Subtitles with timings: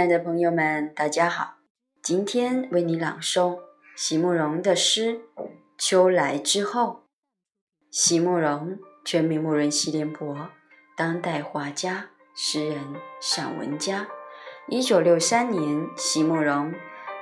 [0.00, 1.56] 亲爱的朋友们，大家好！
[2.02, 3.58] 今天为你朗诵
[3.94, 5.20] 席慕容的诗
[5.76, 7.04] 《秋来之后》。
[7.90, 10.48] 席慕容，全名慕容席联博，
[10.96, 12.78] 当代画家、诗人、
[13.20, 14.08] 散文家。
[14.68, 16.72] 一九六三年，席慕容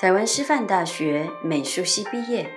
[0.00, 2.50] 台湾师范大学美术系毕业。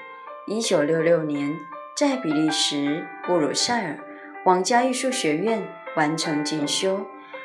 [0.48, 1.54] 一九六六年，
[1.98, 4.00] 在比利时布鲁塞尔
[4.46, 7.06] 皇家艺术学院完成进修。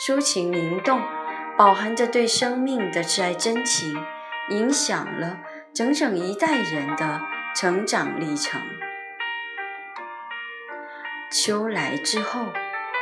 [0.00, 1.02] 抒情灵动，
[1.58, 4.02] 饱含着对生命的挚爱真情，
[4.48, 5.36] 影响了
[5.74, 7.20] 整整一代人的
[7.54, 8.58] 成长历程。
[11.30, 12.46] 秋来之后，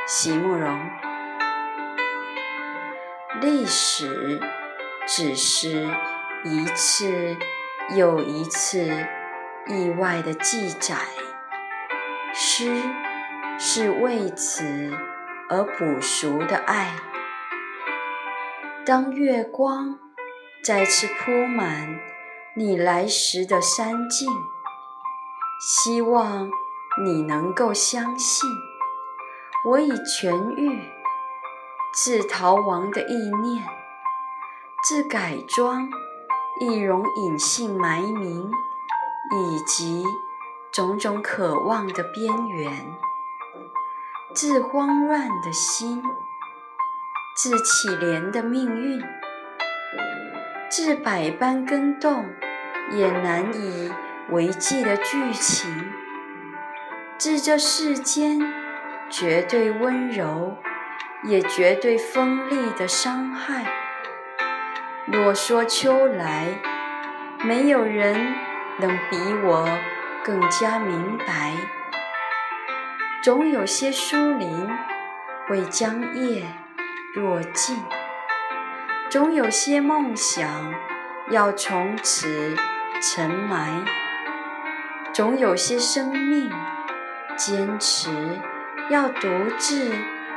[0.09, 0.77] 席慕容。
[3.41, 4.41] 历史
[5.07, 5.87] 只是
[6.45, 7.37] 一次
[7.95, 9.07] 又一次
[9.69, 10.97] 意外的记载，
[12.35, 12.75] 诗
[13.57, 14.93] 是为此。
[15.49, 16.95] 而补赎的爱。
[18.85, 19.99] 当月光
[20.63, 22.01] 再次铺满
[22.55, 24.31] 你来时的山径，
[25.61, 26.51] 希望
[27.03, 28.49] 你能够相信，
[29.65, 30.81] 我已痊愈。
[31.95, 33.65] 自逃亡的意念，
[34.85, 35.89] 自改装
[36.61, 38.51] 易容隐姓埋名，
[39.33, 40.05] 以及
[40.71, 42.95] 种种渴望的边缘。
[44.34, 46.03] 自慌乱的心，
[47.34, 49.03] 自乞怜的命运，
[50.69, 52.27] 自百般更动
[52.91, 53.91] 也难以
[54.28, 55.91] 为继的剧情，
[57.16, 58.39] 自这世间
[59.09, 60.59] 绝对温柔
[61.25, 63.65] 也绝对锋利的伤害。
[65.06, 66.60] 若说秋来，
[67.43, 68.34] 没有人
[68.78, 69.66] 能比我
[70.22, 71.78] 更加明白。
[73.21, 74.69] 总有些疏林
[75.49, 76.47] 会将叶
[77.17, 77.77] 落尽，
[79.11, 80.73] 总有些梦想
[81.31, 82.55] 要从此
[83.03, 83.84] 沉埋，
[85.12, 86.49] 总有些生命
[87.37, 88.09] 坚持
[88.89, 89.28] 要独
[89.59, 89.93] 自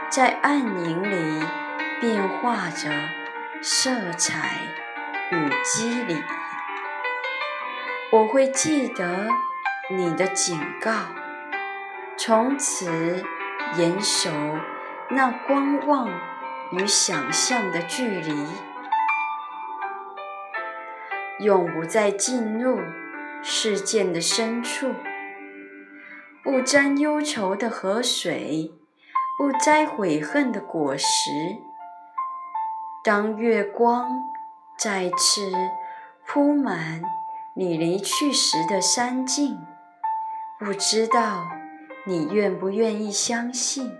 [0.09, 1.45] 在暗影里
[2.01, 2.89] 变化着
[3.61, 4.57] 色彩
[5.31, 6.23] 与肌理。
[8.11, 9.27] 我会记得
[9.91, 11.20] 你的警告。
[12.17, 13.23] 从此
[13.77, 14.29] 严守
[15.09, 16.09] 那观望
[16.71, 18.45] 与想象的距离，
[21.39, 22.79] 永不再进入
[23.41, 24.93] 事件的深处，
[26.43, 28.71] 不沾忧愁的河水，
[29.37, 31.31] 不摘悔恨的果实。
[33.03, 34.21] 当月光
[34.77, 35.51] 再次
[36.27, 37.01] 铺满
[37.55, 39.65] 你离去时的山径，
[40.59, 41.60] 不知道。
[42.03, 43.95] 你愿不愿意相信？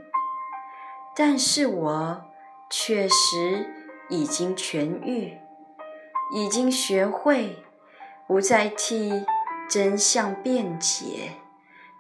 [1.15, 2.23] 但是我
[2.69, 3.69] 确实
[4.09, 5.37] 已经痊愈，
[6.33, 7.63] 已经学会
[8.27, 9.23] 不再替
[9.69, 11.33] 真相辩解，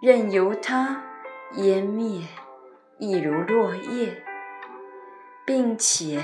[0.01, 1.03] 任由它
[1.53, 2.23] 湮灭，
[2.97, 4.23] 一如落叶，
[5.45, 6.19] 并且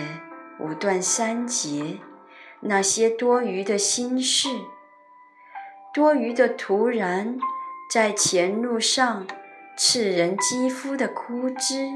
[0.58, 2.00] 不断删节
[2.62, 4.50] 那些多余的心事，
[5.94, 7.38] 多余的突然
[7.94, 9.28] 在前路上。
[9.80, 11.88] 刺人肌肤的枯枝，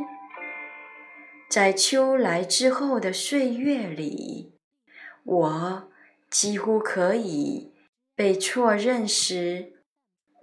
[1.50, 4.54] 在秋来之后的岁月里，
[5.24, 5.92] 我
[6.30, 7.74] 几乎可以
[8.16, 9.82] 被错认是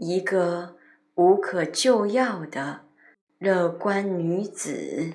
[0.01, 0.79] 一个
[1.15, 2.81] 无可救药的
[3.39, 5.13] 乐观女子。